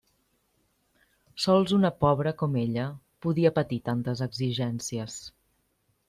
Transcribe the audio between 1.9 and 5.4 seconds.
pobra com ella podia patir tantes exigències.